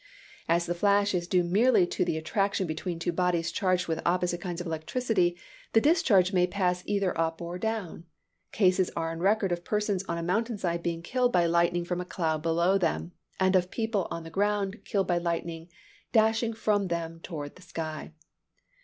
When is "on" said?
9.11-9.19, 10.07-10.17, 14.09-14.23